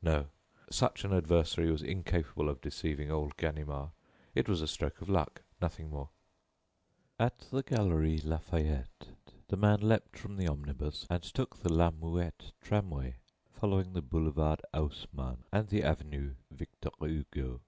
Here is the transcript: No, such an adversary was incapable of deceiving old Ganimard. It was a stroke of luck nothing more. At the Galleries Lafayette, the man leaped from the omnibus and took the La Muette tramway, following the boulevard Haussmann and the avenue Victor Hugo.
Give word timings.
No, 0.00 0.24
such 0.70 1.04
an 1.04 1.12
adversary 1.12 1.70
was 1.70 1.82
incapable 1.82 2.48
of 2.48 2.62
deceiving 2.62 3.10
old 3.10 3.36
Ganimard. 3.36 3.90
It 4.34 4.48
was 4.48 4.62
a 4.62 4.66
stroke 4.66 5.02
of 5.02 5.10
luck 5.10 5.42
nothing 5.60 5.90
more. 5.90 6.08
At 7.20 7.40
the 7.50 7.62
Galleries 7.62 8.24
Lafayette, 8.24 9.08
the 9.48 9.58
man 9.58 9.86
leaped 9.86 10.16
from 10.18 10.38
the 10.38 10.48
omnibus 10.48 11.06
and 11.10 11.22
took 11.22 11.58
the 11.58 11.70
La 11.70 11.90
Muette 11.90 12.52
tramway, 12.62 13.16
following 13.52 13.92
the 13.92 14.00
boulevard 14.00 14.62
Haussmann 14.72 15.44
and 15.52 15.68
the 15.68 15.82
avenue 15.84 16.36
Victor 16.50 16.88
Hugo. 16.98 17.60